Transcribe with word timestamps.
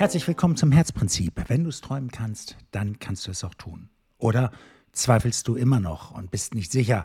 Herzlich 0.00 0.26
willkommen 0.26 0.56
zum 0.56 0.72
Herzprinzip. 0.72 1.44
Wenn 1.48 1.64
du 1.64 1.68
es 1.68 1.82
träumen 1.82 2.10
kannst, 2.10 2.56
dann 2.70 2.98
kannst 3.00 3.26
du 3.26 3.32
es 3.32 3.44
auch 3.44 3.52
tun. 3.52 3.90
Oder 4.16 4.50
zweifelst 4.92 5.46
du 5.46 5.56
immer 5.56 5.78
noch 5.78 6.12
und 6.12 6.30
bist 6.30 6.54
nicht 6.54 6.72
sicher, 6.72 7.04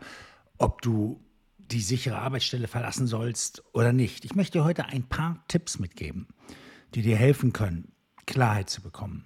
ob 0.59 0.81
du 0.81 1.19
die 1.57 1.81
sichere 1.81 2.19
Arbeitsstelle 2.19 2.69
verlassen 2.69 3.05
sollst 3.05 3.65
oder 3.73 3.91
nicht. 3.91 4.23
Ich 4.23 4.33
möchte 4.33 4.59
dir 4.59 4.63
heute 4.63 4.85
ein 4.85 5.03
paar 5.03 5.43
Tipps 5.49 5.77
mitgeben, 5.77 6.27
die 6.93 7.01
dir 7.01 7.17
helfen 7.17 7.51
können, 7.51 7.91
Klarheit 8.27 8.69
zu 8.69 8.81
bekommen. 8.81 9.25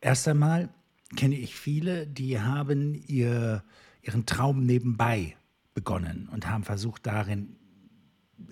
Erst 0.00 0.28
einmal 0.28 0.68
kenne 1.16 1.34
ich 1.34 1.56
viele, 1.56 2.06
die 2.06 2.38
haben 2.38 2.94
ihr, 2.94 3.64
ihren 4.02 4.24
Traum 4.24 4.64
nebenbei 4.64 5.36
begonnen 5.74 6.28
und 6.32 6.48
haben 6.48 6.62
versucht, 6.62 7.08
darin 7.08 7.56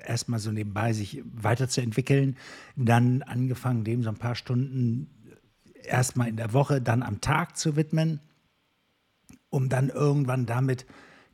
erstmal 0.05 0.41
so 0.41 0.51
nebenbei 0.51 0.93
sich 0.93 1.23
weiterzuentwickeln, 1.25 2.37
dann 2.77 3.23
angefangen, 3.23 3.85
dem 3.85 4.03
so 4.03 4.11
ein 4.11 4.17
paar 4.17 4.35
Stunden 4.35 5.11
erstmal 5.85 6.29
in 6.29 6.37
der 6.37 6.53
Woche, 6.53 6.81
dann 6.81 7.03
am 7.03 7.21
Tag 7.21 7.57
zu 7.57 7.77
widmen, 7.77 8.21
um 9.51 9.69
dann 9.69 9.89
irgendwann 9.89 10.47
damit 10.47 10.87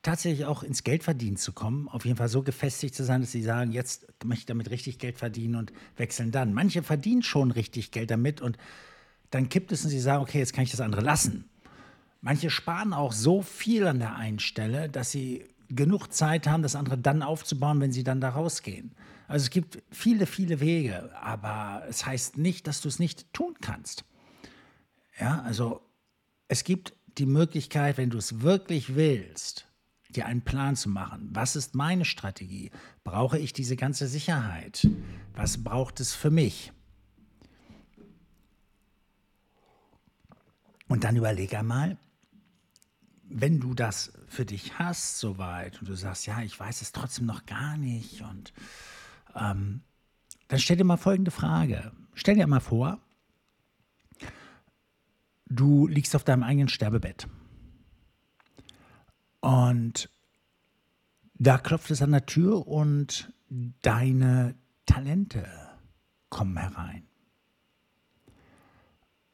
tatsächlich 0.03 0.45
auch 0.45 0.63
ins 0.63 0.85
Geldverdienen 0.85 1.37
zu 1.37 1.53
kommen, 1.53 1.89
auf 1.89 2.05
jeden 2.05 2.17
Fall 2.17 2.29
so 2.29 2.43
gefestigt 2.43 2.95
zu 2.95 3.05
sein, 3.05 3.23
dass 3.23 3.33
sie 3.33 3.43
sagen, 3.43 3.73
jetzt 3.73 4.07
möchte 4.23 4.43
ich 4.43 4.47
damit 4.47 4.71
richtig 4.71 4.99
Geld 4.99 5.19
verdienen 5.19 5.57
und 5.57 5.73
wechseln 5.97 6.31
dann. 6.31 6.53
Manche 6.53 6.83
verdienen 6.83 7.23
schon 7.23 7.51
richtig 7.51 7.91
Geld 7.91 8.11
damit 8.11 8.41
und 8.41 8.59
dann 9.31 9.49
kippt 9.49 9.73
es 9.73 9.83
und 9.83 9.91
sie 9.91 10.01
sagen, 10.01 10.23
okay, 10.23 10.39
jetzt 10.39 10.53
kann 10.53 10.65
ich 10.65 10.71
das 10.71 10.81
andere 10.81 11.01
lassen. 11.01 11.49
Manche 12.21 12.51
sparen 12.51 12.93
auch 12.93 13.13
so 13.13 13.43
viel 13.43 13.87
an 13.87 13.99
der 13.99 14.15
einen 14.17 14.39
Stelle, 14.39 14.89
dass 14.89 15.11
sie 15.11 15.45
genug 15.75 16.13
Zeit 16.13 16.47
haben, 16.47 16.63
das 16.63 16.77
andere 16.77 16.99
dann 16.99 17.23
aufzubauen, 17.23 17.81
wenn 17.81 17.93
sie 17.93 18.05
dann 18.05 18.21
da 18.21 18.31
rausgehen. 18.31 18.95
Also 19.29 19.45
es 19.45 19.51
gibt 19.51 19.83
viele, 19.91 20.27
viele 20.27 20.61
Wege, 20.61 21.11
aber 21.21 21.85
es 21.89 22.05
heißt 22.07 22.37
nicht, 22.37 22.67
dass 22.67 22.81
du 22.81 22.89
es 22.89 22.99
nicht 22.99 23.33
tun 23.33 23.55
kannst. 23.61 24.05
Ja, 25.19 25.43
also 25.43 25.81
es 26.49 26.65
gibt 26.65 26.95
die 27.19 27.27
Möglichkeit, 27.27 27.97
wenn 27.97 28.11
du 28.11 28.19
es 28.19 28.43
wirklich 28.43 28.97
willst, 28.97 29.67
dir 30.11 30.27
einen 30.27 30.43
Plan 30.43 30.77
zu 30.77 30.89
machen. 30.89 31.31
Was 31.33 31.57
ist 31.57 31.75
meine 31.75 32.05
Strategie? 32.05 32.71
Brauche 33.03 33.39
ich 33.39 33.53
diese 33.53 33.77
ganze 33.77 34.07
Sicherheit? 34.07 34.87
Was 35.35 35.63
braucht 35.63 36.01
es 36.01 36.15
für 36.15 36.31
mich? 36.31 36.73
Und 40.89 41.05
dann 41.05 41.17
überlege 41.17 41.59
einmal, 41.59 41.97
wenn 43.29 43.61
du 43.61 43.75
das 43.75 44.13
für 44.29 44.45
dich 44.45 44.79
hast 44.79 45.19
soweit 45.19 45.81
und 45.81 45.89
du 45.89 45.95
sagst, 45.95 46.27
ja, 46.27 46.43
ich 46.43 46.59
weiß 46.59 46.83
es 46.83 46.93
trotzdem 46.93 47.27
noch 47.27 47.47
gar 47.47 47.77
nicht 47.77 48.23
und 48.23 48.53
ähm, 49.35 49.83
dann 50.49 50.59
stell 50.59 50.77
dir 50.77 50.85
mal 50.85 50.97
folgende 50.97 51.31
Frage. 51.31 51.93
Stell 52.15 52.37
dir 52.37 52.47
mal 52.47 52.61
vor, 52.61 53.01
du 55.47 55.87
liegst 55.87 56.15
auf 56.15 56.25
deinem 56.25 56.43
eigenen 56.43 56.69
Sterbebett 56.69 57.27
und 59.41 60.09
da 61.35 61.59
klopft 61.59 61.91
es 61.91 62.03
an 62.03 62.13
der 62.13 62.27
Tür 62.27 62.67
und 62.67 63.33
deine 63.83 64.55
Talente 64.87 65.47
kommen 66.29 66.57
herein. 66.57 67.07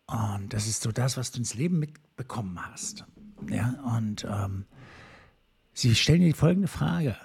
Und 0.06 0.52
das 0.52 0.66
ist 0.66 0.82
so 0.82 0.90
das, 0.90 1.16
was 1.16 1.30
du 1.30 1.38
ins 1.38 1.54
Leben 1.54 1.78
mitbekommen 1.78 2.58
hast. 2.60 3.04
Ja, 3.48 3.80
und 3.96 4.26
ähm, 4.28 4.66
sie 5.72 5.94
stellen 5.94 6.20
dir 6.20 6.28
die 6.28 6.32
folgende 6.32 6.68
Frage. 6.68 7.16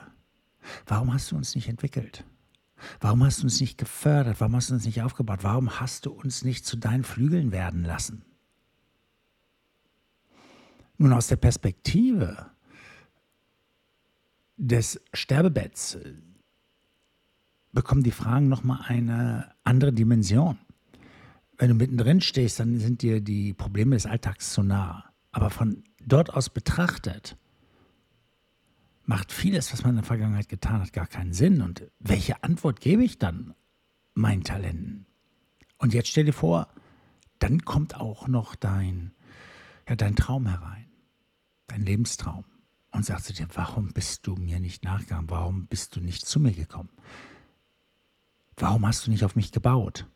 Warum 0.85 1.13
hast 1.13 1.31
du 1.31 1.35
uns 1.35 1.55
nicht 1.55 1.67
entwickelt? 1.67 2.23
Warum 2.99 3.23
hast 3.23 3.39
du 3.39 3.43
uns 3.43 3.59
nicht 3.59 3.77
gefördert? 3.77 4.39
Warum 4.39 4.55
hast 4.55 4.69
du 4.69 4.73
uns 4.73 4.85
nicht 4.85 5.01
aufgebaut? 5.01 5.39
Warum 5.41 5.79
hast 5.79 6.05
du 6.05 6.11
uns 6.11 6.43
nicht 6.43 6.65
zu 6.65 6.77
deinen 6.77 7.03
Flügeln 7.03 7.51
werden 7.51 7.83
lassen? 7.83 8.23
Nun 10.97 11.13
aus 11.13 11.27
der 11.27 11.35
Perspektive 11.35 12.51
des 14.57 15.01
Sterbebetts 15.13 15.95
äh, 15.95 16.13
bekommen 17.73 18.03
die 18.03 18.11
Fragen 18.11 18.47
nochmal 18.47 18.79
eine 18.87 19.53
andere 19.63 19.91
Dimension. 19.91 20.57
Wenn 21.57 21.69
du 21.69 21.75
mittendrin 21.75 22.21
stehst, 22.21 22.59
dann 22.59 22.77
sind 22.79 23.01
dir 23.01 23.21
die 23.21 23.53
Probleme 23.53 23.95
des 23.95 24.05
Alltags 24.05 24.53
zu 24.53 24.63
nah. 24.63 25.11
Aber 25.31 25.49
von 25.49 25.83
dort 26.05 26.33
aus 26.33 26.49
betrachtet, 26.49 27.37
macht 29.05 29.31
vieles, 29.31 29.71
was 29.71 29.83
man 29.83 29.91
in 29.91 29.97
der 29.97 30.05
Vergangenheit 30.05 30.49
getan 30.49 30.81
hat, 30.81 30.93
gar 30.93 31.07
keinen 31.07 31.33
Sinn. 31.33 31.61
Und 31.61 31.89
welche 31.99 32.43
Antwort 32.43 32.79
gebe 32.79 33.03
ich 33.03 33.17
dann 33.17 33.53
meinen 34.13 34.43
Talenten? 34.43 35.05
Und 35.77 35.93
jetzt 35.93 36.09
stell 36.09 36.25
dir 36.25 36.33
vor, 36.33 36.67
dann 37.39 37.63
kommt 37.65 37.95
auch 37.95 38.27
noch 38.27 38.55
dein, 38.55 39.13
ja, 39.87 39.95
dein 39.95 40.15
Traum 40.15 40.47
herein, 40.47 40.87
dein 41.67 41.83
Lebenstraum. 41.83 42.45
Und 42.91 43.05
sagst 43.05 43.29
du 43.29 43.33
dir, 43.33 43.47
warum 43.53 43.91
bist 43.91 44.25
du 44.25 44.35
mir 44.35 44.59
nicht 44.61 44.85
nachgegangen? 44.85 45.29
Warum 45.29 45.67
bist 45.67 45.95
du 45.95 45.99
nicht 45.99 46.25
zu 46.25 46.39
mir 46.39 46.53
gekommen? 46.53 46.89
Warum 48.55 48.87
hast 48.87 49.05
du 49.05 49.11
nicht 49.11 49.25
auf 49.25 49.35
mich 49.35 49.51
gebaut? 49.51 50.07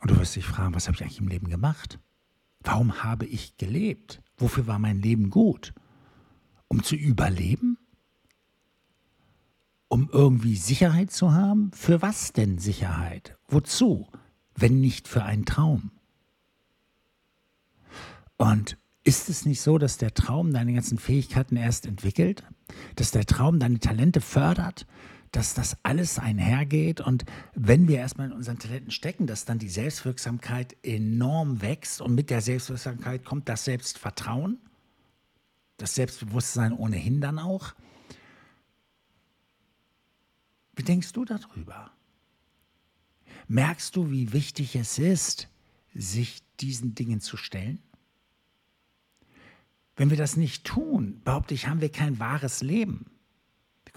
Und 0.00 0.10
du 0.10 0.18
wirst 0.18 0.34
dich 0.34 0.46
fragen, 0.46 0.74
was 0.74 0.86
habe 0.86 0.94
ich 0.94 1.02
eigentlich 1.02 1.18
im 1.18 1.28
Leben 1.28 1.48
gemacht? 1.48 1.98
Warum 2.62 3.02
habe 3.02 3.26
ich 3.26 3.56
gelebt? 3.56 4.22
Wofür 4.36 4.66
war 4.66 4.78
mein 4.78 5.00
Leben 5.00 5.30
gut? 5.30 5.74
Um 6.68 6.82
zu 6.82 6.96
überleben? 6.96 7.78
Um 9.88 10.10
irgendwie 10.12 10.56
Sicherheit 10.56 11.10
zu 11.10 11.32
haben? 11.32 11.70
Für 11.72 12.02
was 12.02 12.32
denn 12.32 12.58
Sicherheit? 12.58 13.36
Wozu? 13.48 14.06
Wenn 14.54 14.80
nicht 14.80 15.08
für 15.08 15.24
einen 15.24 15.46
Traum? 15.46 15.90
Und 18.36 18.76
ist 19.04 19.30
es 19.30 19.46
nicht 19.46 19.62
so, 19.62 19.78
dass 19.78 19.96
der 19.96 20.12
Traum 20.12 20.52
deine 20.52 20.74
ganzen 20.74 20.98
Fähigkeiten 20.98 21.56
erst 21.56 21.86
entwickelt? 21.86 22.44
Dass 22.96 23.10
der 23.10 23.24
Traum 23.24 23.58
deine 23.58 23.78
Talente 23.78 24.20
fördert? 24.20 24.86
Dass 25.32 25.54
das 25.54 25.76
alles 25.82 26.18
einhergeht 26.18 27.00
und 27.00 27.24
wenn 27.54 27.88
wir 27.88 27.98
erstmal 27.98 28.28
in 28.28 28.32
unseren 28.32 28.58
Talenten 28.58 28.90
stecken, 28.90 29.26
dass 29.26 29.44
dann 29.44 29.58
die 29.58 29.68
Selbstwirksamkeit 29.68 30.76
enorm 30.82 31.60
wächst 31.60 32.00
und 32.00 32.14
mit 32.14 32.30
der 32.30 32.40
Selbstwirksamkeit 32.40 33.24
kommt 33.24 33.48
das 33.48 33.64
Selbstvertrauen, 33.64 34.58
das 35.76 35.94
Selbstbewusstsein 35.94 36.72
ohnehin 36.72 37.20
dann 37.20 37.38
auch. 37.38 37.74
Wie 40.74 40.82
denkst 40.82 41.12
du 41.12 41.24
darüber? 41.24 41.90
Merkst 43.48 43.96
du, 43.96 44.10
wie 44.10 44.32
wichtig 44.32 44.76
es 44.76 44.98
ist, 44.98 45.48
sich 45.94 46.42
diesen 46.60 46.94
Dingen 46.94 47.20
zu 47.20 47.36
stellen? 47.36 47.82
Wenn 49.96 50.10
wir 50.10 50.16
das 50.16 50.36
nicht 50.36 50.64
tun, 50.64 51.20
behaupte 51.24 51.54
ich, 51.54 51.66
haben 51.66 51.80
wir 51.80 51.90
kein 51.90 52.18
wahres 52.20 52.62
Leben. 52.62 53.17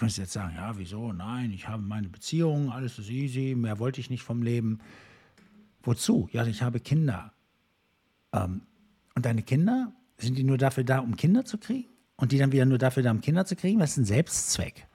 Könntest 0.01 0.17
jetzt 0.17 0.33
sagen, 0.33 0.55
ja, 0.55 0.79
wieso? 0.79 1.13
Nein, 1.13 1.51
ich 1.51 1.67
habe 1.67 1.83
meine 1.83 2.09
Beziehung, 2.09 2.71
alles 2.71 2.97
ist 2.97 3.11
easy, 3.11 3.53
mehr 3.55 3.77
wollte 3.77 4.01
ich 4.01 4.09
nicht 4.09 4.23
vom 4.23 4.41
Leben. 4.41 4.79
Wozu? 5.83 6.27
Ja, 6.31 6.43
ich 6.47 6.63
habe 6.63 6.79
Kinder. 6.79 7.31
Ähm, 8.33 8.63
und 9.13 9.27
deine 9.27 9.43
Kinder, 9.43 9.93
sind 10.17 10.39
die 10.39 10.43
nur 10.43 10.57
dafür 10.57 10.83
da, 10.83 11.01
um 11.01 11.15
Kinder 11.15 11.45
zu 11.45 11.59
kriegen? 11.59 11.87
Und 12.15 12.31
die 12.31 12.39
dann 12.39 12.51
wieder 12.51 12.65
nur 12.65 12.79
dafür 12.79 13.03
da, 13.03 13.11
um 13.11 13.21
Kinder 13.21 13.45
zu 13.45 13.55
kriegen? 13.55 13.77
Das 13.77 13.91
ist 13.91 13.97
ein 13.97 14.05
Selbstzweck. 14.05 14.87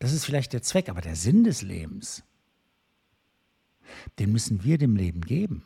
Das 0.00 0.12
ist 0.12 0.24
vielleicht 0.24 0.52
der 0.52 0.62
Zweck, 0.62 0.88
aber 0.88 1.02
der 1.02 1.14
Sinn 1.14 1.44
des 1.44 1.62
Lebens, 1.62 2.24
den 4.18 4.32
müssen 4.32 4.64
wir 4.64 4.76
dem 4.76 4.96
Leben 4.96 5.20
geben. 5.20 5.62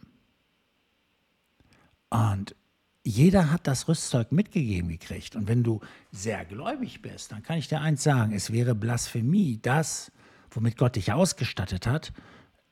Und 2.10 2.54
jeder 3.02 3.50
hat 3.50 3.66
das 3.66 3.88
Rüstzeug 3.88 4.32
mitgegeben 4.32 4.90
gekriegt. 4.90 5.36
Und 5.36 5.48
wenn 5.48 5.62
du 5.62 5.80
sehr 6.12 6.44
gläubig 6.44 7.02
bist, 7.02 7.32
dann 7.32 7.42
kann 7.42 7.58
ich 7.58 7.68
dir 7.68 7.80
eins 7.80 8.02
sagen, 8.02 8.32
es 8.32 8.52
wäre 8.52 8.74
Blasphemie, 8.74 9.58
das, 9.60 10.12
womit 10.50 10.76
Gott 10.76 10.96
dich 10.96 11.12
ausgestattet 11.12 11.86
hat, 11.86 12.12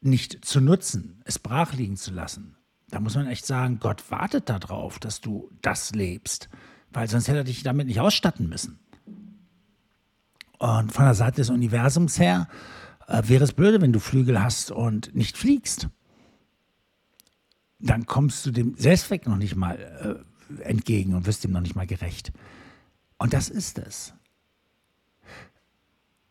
nicht 0.00 0.44
zu 0.44 0.60
nutzen, 0.60 1.22
es 1.24 1.38
brach 1.38 1.72
liegen 1.72 1.96
zu 1.96 2.12
lassen. 2.12 2.56
Da 2.90 3.00
muss 3.00 3.16
man 3.16 3.26
echt 3.26 3.46
sagen, 3.46 3.80
Gott 3.80 4.10
wartet 4.10 4.48
darauf, 4.48 4.98
dass 4.98 5.20
du 5.20 5.50
das 5.60 5.92
lebst, 5.92 6.48
weil 6.92 7.08
sonst 7.08 7.28
hätte 7.28 7.38
er 7.38 7.44
dich 7.44 7.62
damit 7.62 7.86
nicht 7.86 8.00
ausstatten 8.00 8.48
müssen. 8.48 8.78
Und 10.58 10.92
von 10.92 11.04
der 11.04 11.14
Seite 11.14 11.36
des 11.36 11.50
Universums 11.50 12.18
her 12.18 12.48
äh, 13.06 13.22
wäre 13.24 13.44
es 13.44 13.52
blöde, 13.52 13.80
wenn 13.80 13.92
du 13.92 14.00
Flügel 14.00 14.42
hast 14.42 14.70
und 14.70 15.14
nicht 15.14 15.36
fliegst 15.36 15.88
dann 17.78 18.06
kommst 18.06 18.44
du 18.44 18.50
dem 18.50 18.76
Selbstzweck 18.76 19.26
noch 19.26 19.36
nicht 19.36 19.56
mal 19.56 20.24
äh, 20.50 20.62
entgegen 20.62 21.14
und 21.14 21.26
wirst 21.26 21.44
dem 21.44 21.52
noch 21.52 21.60
nicht 21.60 21.76
mal 21.76 21.86
gerecht. 21.86 22.32
Und 23.18 23.32
das 23.32 23.48
ist 23.48 23.78
es. 23.78 24.14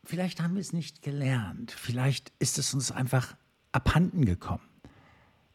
Vielleicht 0.04 0.40
haben 0.40 0.54
wir 0.54 0.60
es 0.60 0.72
nicht 0.72 1.02
gelernt, 1.02 1.70
vielleicht 1.70 2.32
ist 2.38 2.58
es 2.58 2.72
uns 2.72 2.90
einfach 2.90 3.36
abhanden 3.72 4.24
gekommen. 4.24 4.66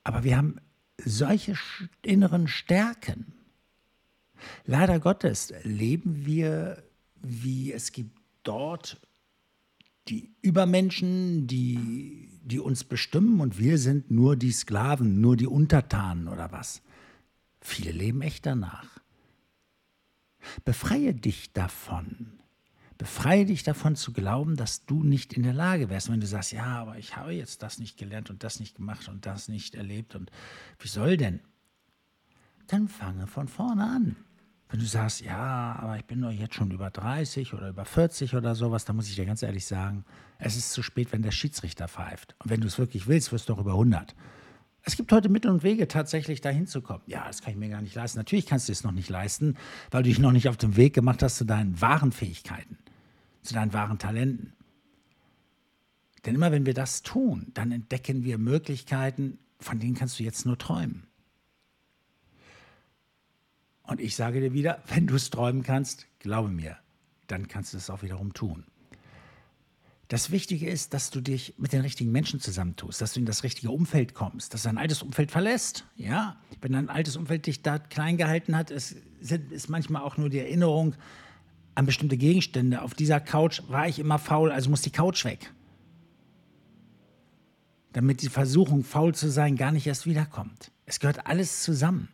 Aber 0.04 0.24
wir 0.24 0.38
haben 0.38 0.58
solche 1.04 1.56
inneren 2.04 2.48
Stärken. 2.48 3.34
Leider 4.66 5.00
Gottes 5.00 5.54
leben 5.64 6.26
wir, 6.26 6.84
wie 7.22 7.72
es 7.72 7.92
gibt 7.92 8.20
dort 8.44 9.02
die 10.08 10.34
Übermenschen, 10.42 11.48
die 11.48 12.24
die 12.44 12.60
uns 12.60 12.84
bestimmen 12.84 13.40
und 13.40 13.58
wir 13.58 13.78
sind 13.78 14.12
nur 14.12 14.36
die 14.36 14.52
Sklaven, 14.52 15.22
nur 15.22 15.38
die 15.38 15.48
Untertanen 15.48 16.28
oder 16.28 16.52
was. 16.52 16.82
Viele 17.62 17.92
leben 17.92 18.22
echt 18.22 18.46
danach. 18.46 19.00
Befreie 20.66 21.14
dich 21.14 21.54
davon. 21.54 22.34
Befreie 22.98 23.46
dich 23.46 23.64
davon 23.64 23.96
zu 23.96 24.12
glauben, 24.12 24.58
dass 24.58 24.86
du 24.86 25.04
nicht 25.04 25.34
in 25.34 25.44
der 25.44 25.54
Lage 25.54 25.90
wärst. 25.90 26.12
Wenn 26.12 26.20
du 26.20 26.28
sagst, 26.28 26.52
ja, 26.52 26.66
aber 26.66 26.98
ich 26.98 27.16
habe 27.16 27.32
jetzt 27.32 27.64
das 27.64 27.80
nicht 27.80 27.98
gelernt 27.98 28.30
und 28.30 28.44
das 28.44 28.60
nicht 28.60 28.76
gemacht 28.76 29.08
und 29.08 29.26
das 29.26 29.48
nicht 29.48 29.76
erlebt 29.76 30.14
und 30.16 30.30
wie 30.80 30.88
soll 30.90 31.16
denn? 31.16 31.40
Dann 32.68 32.88
fange 32.88 33.26
von 33.28 33.48
vorne 33.48 33.84
an. 33.84 34.16
Wenn 34.74 34.80
du 34.80 34.88
sagst, 34.88 35.22
ja, 35.22 35.78
aber 35.80 35.98
ich 35.98 36.06
bin 36.06 36.20
doch 36.20 36.32
jetzt 36.32 36.56
schon 36.56 36.72
über 36.72 36.90
30 36.90 37.54
oder 37.54 37.70
über 37.70 37.86
40 37.86 38.34
oder 38.34 38.56
sowas, 38.56 38.86
dann 38.86 38.96
muss 38.96 39.08
ich 39.08 39.16
dir 39.16 39.28
ganz 39.28 39.44
ehrlich 39.44 39.68
sagen, 39.68 40.04
es 40.40 40.56
ist 40.56 40.72
zu 40.72 40.82
spät, 40.82 41.12
wenn 41.12 41.22
der 41.22 41.30
Schiedsrichter 41.30 41.88
pfeift. 41.88 42.36
Und 42.40 42.50
wenn 42.50 42.60
du 42.60 42.66
es 42.66 42.80
wirklich 42.80 43.06
willst, 43.06 43.32
wirst 43.32 43.48
du 43.48 43.54
doch 43.54 43.60
über 43.62 43.74
100. 43.74 44.16
Es 44.82 44.98
gibt 44.98 45.12
heute 45.12 45.30
Mittel 45.30 45.52
und 45.52 45.62
Wege, 45.62 45.88
tatsächlich 45.88 46.42
dahin 46.42 46.66
zu 46.66 46.82
kommen. 46.82 47.04
Ja, 47.06 47.28
das 47.28 47.44
kann 47.44 47.54
ich 47.54 47.60
mir 47.60 47.70
gar 47.70 47.84
nicht 47.84 47.94
leisten. 47.94 48.18
Natürlich 48.18 48.48
kannst 48.48 48.68
du 48.68 48.72
es 48.72 48.84
noch 48.84 48.94
nicht 48.94 49.10
leisten, 49.10 49.58
weil 49.92 50.02
du 50.02 50.10
dich 50.10 50.18
noch 50.18 50.32
nicht 50.32 50.50
auf 50.50 50.58
den 50.58 50.76
Weg 50.76 50.96
gemacht 50.96 51.22
hast 51.22 51.38
zu 51.38 51.46
deinen 51.46 51.80
wahren 51.80 52.12
Fähigkeiten, 52.12 52.80
zu 53.44 53.54
deinen 53.54 53.74
wahren 53.74 54.00
Talenten. 54.00 54.54
Denn 56.26 56.34
immer 56.34 56.52
wenn 56.52 56.66
wir 56.66 56.74
das 56.74 57.04
tun, 57.04 57.52
dann 57.54 57.72
entdecken 57.72 58.24
wir 58.24 58.40
Möglichkeiten, 58.40 59.38
von 59.60 59.78
denen 59.78 59.94
kannst 59.94 60.18
du 60.18 60.24
jetzt 60.24 60.48
nur 60.48 60.58
träumen. 60.58 61.06
Und 63.94 64.02
ich 64.02 64.16
sage 64.16 64.42
dir 64.42 64.54
wieder, 64.54 64.82
wenn 64.88 65.06
du 65.06 65.14
es 65.14 65.30
träumen 65.30 65.62
kannst, 65.62 66.08
glaube 66.18 66.50
mir, 66.50 66.78
dann 67.28 67.48
kannst 67.48 67.74
du 67.74 67.78
es 67.78 67.92
auch 67.92 68.02
wiederum 68.02 68.34
tun. 68.34 68.64
Das 70.08 70.32
Wichtige 70.32 70.68
ist, 70.68 70.96
dass 70.96 71.12
du 71.12 71.22
dich 71.22 71.54
mit 71.60 71.74
den 71.74 71.82
richtigen 71.82 72.12
Menschen 72.12 72.40
zusammentust, 72.40 73.00
dass 73.02 73.14
du 73.14 73.20
in 73.20 73.28
das 73.28 73.44
richtige 73.44 73.70
Umfeld 73.70 74.16
kommst, 74.16 74.56
dass 74.56 74.64
dein 74.64 74.80
altes 74.80 75.04
Umfeld 75.04 75.30
verlässt. 75.30 75.86
Ja, 75.96 76.38
wenn 76.60 76.72
dein 76.72 76.90
altes 76.90 77.18
Umfeld 77.18 77.46
dich 77.46 77.62
da 77.62 77.78
klein 77.78 78.18
gehalten 78.18 78.58
hat, 78.58 78.72
ist, 78.72 78.96
ist 79.22 79.70
manchmal 79.70 80.02
auch 80.02 80.18
nur 80.18 80.30
die 80.30 80.40
Erinnerung 80.40 80.96
an 81.76 81.86
bestimmte 81.86 82.18
Gegenstände. 82.18 82.82
Auf 82.82 82.96
dieser 82.96 83.20
Couch 83.20 83.62
war 83.68 83.88
ich 83.88 84.00
immer 84.00 84.18
faul, 84.18 84.52
also 84.52 84.72
muss 84.72 84.82
die 84.82 84.90
Couch 84.90 85.24
weg. 85.24 85.54
Damit 87.92 88.24
die 88.24 88.30
Versuchung, 88.30 88.84
faul 88.84 89.14
zu 89.14 89.30
sein, 89.30 89.56
gar 89.56 89.72
nicht 89.72 89.86
erst 89.86 90.08
wiederkommt. 90.08 90.72
Es 90.88 91.00
gehört 91.00 91.28
alles 91.28 91.62
zusammen. 91.62 92.10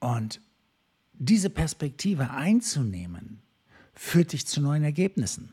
Und 0.00 0.40
diese 1.12 1.50
Perspektive 1.50 2.30
einzunehmen, 2.30 3.42
führt 3.92 4.32
dich 4.32 4.46
zu 4.46 4.60
neuen 4.60 4.82
Ergebnissen. 4.82 5.52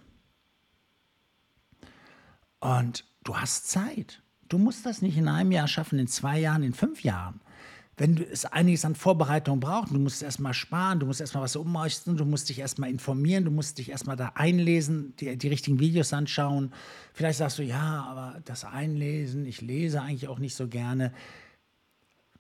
Und 2.60 3.06
du 3.24 3.36
hast 3.36 3.70
Zeit. 3.70 4.22
Du 4.48 4.58
musst 4.58 4.86
das 4.86 5.02
nicht 5.02 5.18
in 5.18 5.28
einem 5.28 5.52
Jahr 5.52 5.68
schaffen, 5.68 6.00
in 6.00 6.08
zwei 6.08 6.40
Jahren, 6.40 6.64
in 6.64 6.74
fünf 6.74 7.04
Jahren. 7.04 7.42
Wenn 7.98 8.16
du 8.16 8.24
es 8.24 8.46
einiges 8.46 8.86
an 8.86 8.94
Vorbereitung 8.94 9.60
brauchst, 9.60 9.92
du 9.92 10.00
musst 10.00 10.22
erstmal 10.22 10.54
sparen, 10.54 11.00
du 11.00 11.08
musst 11.08 11.20
erstmal 11.20 11.44
was 11.44 11.56
umrechnen, 11.56 12.16
du 12.16 12.26
musst 12.26 12.48
dich 12.48 12.60
erstmal 12.60 12.92
informieren, 12.92 13.44
du 13.44 13.52
musst 13.52 13.80
dich 13.80 13.90
erstmal 13.90 14.16
da 14.16 14.34
einlesen, 14.36 15.16
die, 15.20 15.36
die 15.36 15.48
richtigen 15.48 15.80
Videos 15.80 16.14
anschauen. 16.14 16.72
Vielleicht 17.14 17.40
sagst 17.40 17.58
du, 17.58 17.64
ja, 17.64 18.06
aber 18.08 18.40
das 18.46 18.66
Einlesen, 18.66 19.46
ich 19.46 19.62
lese 19.62 20.02
eigentlich 20.02 20.28
auch 20.28 20.40
nicht 20.40 20.56
so 20.56 20.68
gerne 20.68 21.12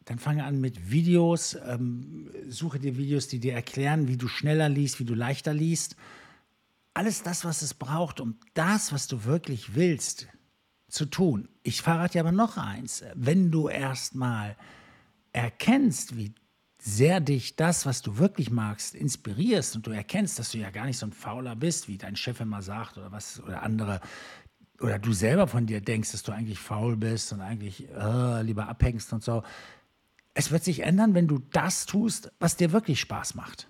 dann 0.08 0.20
fange 0.20 0.46
an 0.46 0.62
mit 0.62 0.90
Videos, 0.90 1.58
ähm, 1.68 2.32
suche 2.48 2.80
dir 2.80 2.96
Videos, 2.96 3.28
die 3.28 3.40
dir 3.40 3.54
erklären, 3.54 4.08
wie 4.08 4.16
du 4.16 4.30
schneller 4.30 4.70
liest, 4.70 5.02
wie 5.02 5.06
du 5.06 5.14
leichter 5.14 5.54
liest. 5.54 5.98
Alles 6.94 7.24
das, 7.24 7.44
was 7.44 7.62
es 7.62 7.74
braucht, 7.74 8.22
um 8.22 8.38
das, 8.54 8.94
was 8.94 9.08
du 9.08 9.26
wirklich 9.26 9.76
willst, 9.76 10.28
zu 10.88 11.06
tun. 11.06 11.50
Ich 11.62 11.82
verrate 11.82 12.14
dir 12.14 12.22
aber 12.22 12.32
noch 12.32 12.56
eins. 12.56 13.04
Wenn 13.16 13.52
du 13.52 13.68
erstmal 13.68 14.56
erkennst, 15.34 16.16
wie 16.16 16.34
sehr 16.80 17.20
dich 17.20 17.58
das, 17.58 17.86
was 17.86 18.02
du 18.02 18.18
wirklich 18.18 18.50
magst, 18.50 18.96
inspirierst 18.96 19.76
und 19.76 19.88
du 19.88 19.92
erkennst, 19.92 20.40
dass 20.40 20.52
du 20.52 20.58
ja 20.58 20.70
gar 20.70 20.86
nicht 20.86 20.98
so 20.98 21.06
ein 21.06 21.12
Fauler 21.12 21.58
bist, 21.58 21.90
wie 21.90 21.98
dein 21.98 22.16
Chef 22.16 22.40
immer 22.40 22.62
sagt 22.62 22.98
oder 22.98 23.12
was 23.12 23.42
oder 23.44 23.62
andere 23.62 24.00
oder 24.80 25.00
du 25.00 25.12
selber 25.12 25.48
von 25.48 25.66
dir 25.66 25.82
denkst, 25.82 26.12
dass 26.12 26.24
du 26.24 26.32
eigentlich 26.32 26.60
faul 26.60 26.96
bist 26.96 27.34
und 27.34 27.42
eigentlich 27.42 27.90
äh, 27.90 28.44
lieber 28.44 28.70
abhängst 28.70 29.12
und 29.12 29.24
so, 29.24 29.44
es 30.38 30.52
wird 30.52 30.64
sich 30.64 30.84
ändern, 30.84 31.16
wenn 31.16 31.28
du 31.28 31.40
das 31.52 31.88
tust, 31.88 32.32
was 32.40 32.56
dir 32.58 32.72
wirklich 32.72 33.00
Spaß 33.00 33.34
macht. 33.34 33.68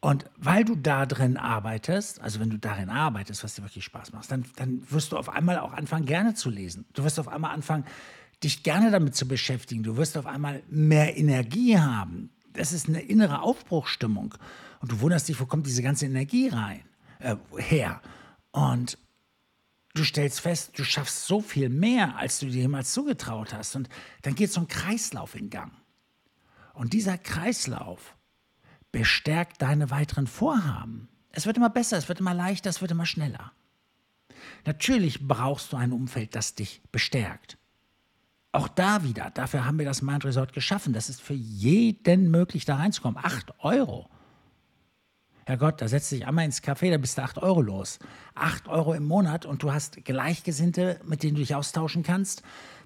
Und 0.00 0.24
weil 0.38 0.64
du 0.64 0.74
da 0.74 1.04
drin 1.04 1.36
arbeitest, 1.36 2.18
also 2.22 2.40
wenn 2.40 2.48
du 2.48 2.58
darin 2.58 2.88
arbeitest, 2.88 3.44
was 3.44 3.54
dir 3.54 3.62
wirklich 3.62 3.84
Spaß 3.84 4.12
macht, 4.12 4.30
dann, 4.30 4.46
dann 4.56 4.90
wirst 4.90 5.12
du 5.12 5.18
auf 5.18 5.28
einmal 5.28 5.58
auch 5.58 5.74
anfangen, 5.74 6.06
gerne 6.06 6.32
zu 6.34 6.48
lesen. 6.48 6.86
Du 6.94 7.04
wirst 7.04 7.20
auf 7.20 7.28
einmal 7.28 7.50
anfangen, 7.52 7.84
dich 8.42 8.62
gerne 8.62 8.90
damit 8.90 9.16
zu 9.16 9.28
beschäftigen. 9.28 9.82
Du 9.82 9.98
wirst 9.98 10.16
auf 10.16 10.24
einmal 10.24 10.62
mehr 10.70 11.18
Energie 11.18 11.78
haben. 11.78 12.30
Das 12.54 12.72
ist 12.72 12.88
eine 12.88 13.02
innere 13.02 13.42
Aufbruchstimmung. 13.42 14.34
Und 14.80 14.92
du 14.92 15.00
wunderst 15.00 15.28
dich, 15.28 15.38
wo 15.40 15.44
kommt 15.44 15.66
diese 15.66 15.82
ganze 15.82 16.06
Energie 16.06 16.48
rein, 16.48 16.80
äh, 17.18 17.36
her? 17.58 18.00
Und 18.50 18.96
du 19.94 20.04
stellst 20.04 20.40
fest, 20.40 20.78
du 20.78 20.84
schaffst 20.84 21.26
so 21.26 21.40
viel 21.40 21.68
mehr, 21.68 22.16
als 22.16 22.40
du 22.40 22.46
dir 22.46 22.62
jemals 22.62 22.92
zugetraut 22.92 23.54
hast. 23.54 23.76
Und 23.76 23.88
dann 24.22 24.34
geht 24.34 24.52
so 24.52 24.60
ein 24.60 24.68
Kreislauf 24.68 25.34
in 25.34 25.50
Gang. 25.50 25.72
Und 26.74 26.92
dieser 26.92 27.16
Kreislauf 27.16 28.16
bestärkt 28.90 29.62
deine 29.62 29.90
weiteren 29.90 30.26
Vorhaben. 30.26 31.08
Es 31.30 31.46
wird 31.46 31.56
immer 31.56 31.70
besser, 31.70 31.96
es 31.96 32.08
wird 32.08 32.20
immer 32.20 32.34
leichter, 32.34 32.70
es 32.70 32.80
wird 32.80 32.90
immer 32.90 33.06
schneller. 33.06 33.52
Natürlich 34.66 35.26
brauchst 35.26 35.72
du 35.72 35.76
ein 35.76 35.92
Umfeld, 35.92 36.34
das 36.34 36.54
dich 36.54 36.82
bestärkt. 36.92 37.56
Auch 38.52 38.68
da 38.68 39.02
wieder, 39.02 39.30
dafür 39.30 39.64
haben 39.64 39.78
wir 39.78 39.86
das 39.86 40.02
Mind 40.02 40.24
Resort 40.24 40.52
geschaffen. 40.52 40.92
Das 40.92 41.08
ist 41.08 41.20
für 41.20 41.34
jeden 41.34 42.30
möglich, 42.30 42.64
da 42.64 42.76
reinzukommen. 42.76 43.18
Acht 43.22 43.52
Euro. 43.58 44.08
Herrgott, 45.46 45.80
da 45.80 45.88
setzt 45.88 46.10
dich 46.10 46.26
einmal 46.26 46.44
ins 46.44 46.62
Café, 46.62 46.90
da 46.90 46.96
bist 46.96 47.18
du 47.18 47.22
8 47.22 47.38
Euro 47.38 47.60
los. 47.60 47.98
8 48.34 48.68
Euro 48.68 48.94
im 48.94 49.04
Monat 49.04 49.46
und 49.46 49.62
du 49.62 49.72
hast 49.72 50.04
Gleichgesinnte, 50.04 51.00
mit 51.04 51.22
denen 51.22 51.34
du 51.34 51.40
dich 51.40 51.54
austauschen 51.54 52.02
kannst. 52.02 52.42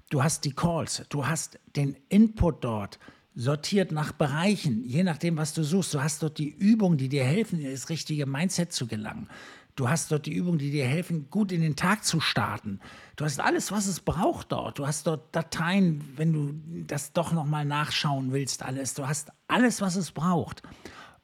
Du 0.09 0.23
hast 0.23 0.43
die 0.45 0.53
Calls, 0.53 1.05
du 1.09 1.27
hast 1.27 1.59
den 1.75 1.95
Input 2.09 2.63
dort 2.63 2.99
sortiert 3.35 3.91
nach 3.91 4.11
Bereichen, 4.11 4.83
je 4.83 5.03
nachdem, 5.03 5.37
was 5.37 5.53
du 5.53 5.63
suchst. 5.63 5.93
Du 5.93 6.01
hast 6.01 6.21
dort 6.21 6.37
die 6.37 6.49
Übungen, 6.49 6.97
die 6.97 7.07
dir 7.07 7.23
helfen, 7.23 7.59
in 7.59 7.71
das 7.71 7.89
richtige 7.89 8.25
Mindset 8.25 8.73
zu 8.73 8.85
gelangen. 8.85 9.29
Du 9.75 9.87
hast 9.87 10.11
dort 10.11 10.25
die 10.25 10.33
Übungen, 10.33 10.59
die 10.59 10.71
dir 10.71 10.85
helfen, 10.85 11.29
gut 11.29 11.53
in 11.53 11.61
den 11.61 11.77
Tag 11.77 12.03
zu 12.03 12.19
starten. 12.19 12.81
Du 13.15 13.23
hast 13.23 13.39
alles, 13.39 13.71
was 13.71 13.87
es 13.87 14.01
braucht 14.01 14.51
dort. 14.51 14.77
Du 14.77 14.85
hast 14.85 15.07
dort 15.07 15.33
Dateien, 15.33 16.03
wenn 16.17 16.33
du 16.33 16.53
das 16.85 17.13
doch 17.13 17.31
nochmal 17.31 17.63
nachschauen 17.63 18.33
willst, 18.33 18.61
alles. 18.61 18.93
Du 18.93 19.07
hast 19.07 19.31
alles, 19.47 19.79
was 19.79 19.95
es 19.95 20.11
braucht. 20.11 20.63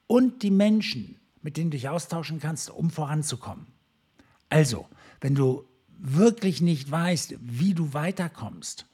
Und 0.07 0.41
die 0.41 0.51
Menschen, 0.51 1.19
mit 1.45 1.57
denen 1.57 1.69
du 1.69 1.77
dich 1.77 1.89
austauschen 1.89 2.39
kannst, 2.39 2.71
um 2.71 2.89
voranzukommen. 2.89 3.67
Also, 4.49 4.87
wenn 5.21 5.35
du 5.35 5.63
wirklich 5.99 6.59
nicht 6.59 6.89
weißt, 6.89 7.35
wie 7.39 7.75
du 7.75 7.93
weiterkommst, 7.93 8.87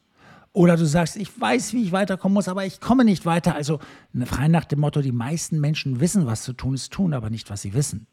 oder 0.51 0.75
du 0.75 0.86
sagst, 0.86 1.15
ich 1.15 1.39
weiß, 1.39 1.72
wie 1.72 1.84
ich 1.84 1.93
weiterkommen 1.93 2.34
muss, 2.34 2.50
aber 2.50 2.65
ich 2.65 2.81
komme 2.81 3.05
nicht 3.05 3.25
weiter. 3.25 3.55
Also 3.55 3.79
frei 4.25 4.50
nach 4.50 4.65
dem 4.65 4.81
Motto, 4.81 5.01
die 5.01 5.13
meisten 5.13 5.62
Menschen 5.62 6.01
wissen, 6.01 6.25
was 6.25 6.43
zu 6.43 6.51
tun 6.51 6.74
ist, 6.74 6.91
tun 6.91 7.13
aber 7.13 7.29
nicht, 7.29 7.50
was 7.50 7.62
sie 7.62 7.74
wissen. 7.74 8.05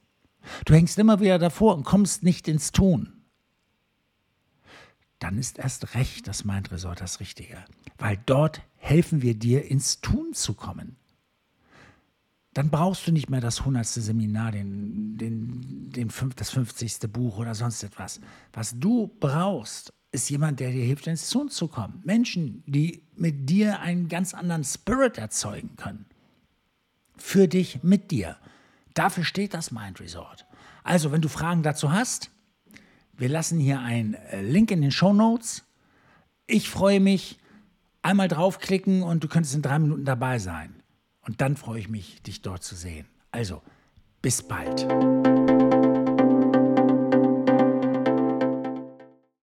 Du 0.64 0.73
hängst 0.73 1.00
immer 1.00 1.18
wieder 1.18 1.40
davor 1.40 1.75
und 1.75 1.83
kommst 1.83 2.23
nicht 2.23 2.47
ins 2.47 2.71
Tun. 2.71 3.12
Dann 5.18 5.37
ist 5.37 5.59
erst 5.59 5.97
recht 5.97 6.28
das 6.28 6.45
Mind 6.45 6.71
Resort 6.71 7.00
das 7.00 7.18
Richtige, 7.18 7.57
weil 7.99 8.21
dort 8.25 8.62
helfen 8.76 9.21
wir 9.21 9.35
dir, 9.35 9.68
ins 9.68 10.00
Tun 10.00 10.33
zu 10.33 10.54
kommen 10.54 10.95
dann 12.59 12.71
brauchst 12.71 13.07
du 13.07 13.12
nicht 13.12 13.31
mehr 13.31 13.41
das 13.41 13.65
hundertste 13.65 14.00
Seminar, 14.00 14.50
den, 14.50 15.17
den, 15.17 15.93
den 15.93 16.11
das 16.35 16.50
50. 16.50 16.99
Buch 17.09 17.38
oder 17.38 17.55
sonst 17.55 17.85
etwas. 17.85 18.21
Was 18.53 18.77
du 18.77 19.15
brauchst, 19.21 19.93
ist 20.11 20.29
jemand, 20.29 20.59
der 20.59 20.73
dir 20.73 20.83
hilft, 20.83 21.07
ins 21.07 21.31
Tun 21.31 21.50
zu 21.50 21.69
kommen. 21.69 22.03
Menschen, 22.05 22.65
die 22.67 23.05
mit 23.15 23.49
dir 23.49 23.79
einen 23.79 24.09
ganz 24.09 24.35
anderen 24.35 24.65
Spirit 24.65 25.19
erzeugen 25.19 25.77
können. 25.77 26.07
Für 27.17 27.47
dich, 27.47 27.85
mit 27.85 28.11
dir. 28.11 28.37
Dafür 28.93 29.23
steht 29.23 29.55
das 29.55 29.71
Mind 29.71 30.00
Resort. 30.00 30.45
Also, 30.83 31.12
wenn 31.12 31.23
du 31.23 31.29
Fragen 31.29 31.62
dazu 31.62 31.93
hast, 31.93 32.33
wir 33.17 33.29
lassen 33.29 33.61
hier 33.61 33.79
einen 33.79 34.15
äh, 34.15 34.43
Link 34.43 34.73
in 34.73 34.83
den 34.83 34.91
Show 34.91 35.12
Notes. 35.12 35.62
Ich 36.49 36.69
freue 36.69 36.99
mich. 36.99 37.38
Einmal 38.03 38.27
draufklicken 38.27 39.05
und 39.05 39.23
du 39.23 39.29
könntest 39.29 39.55
in 39.55 39.62
drei 39.62 39.79
Minuten 39.79 40.05
dabei 40.05 40.41
sein. 40.41 40.77
Und 41.28 41.42
dann 41.42 41.56
freue 41.56 41.78
ich 41.78 41.88
mich, 41.90 42.23
dich 42.23 42.40
dort 42.40 42.64
zu 42.64 42.75
sehen. 42.75 43.06
Also, 43.30 43.61
bis 44.23 44.42
bald. 44.42 44.88